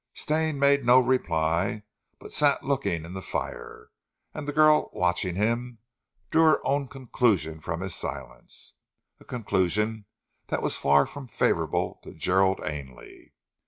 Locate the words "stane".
0.15-0.57